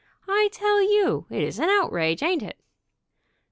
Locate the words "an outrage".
1.59-2.23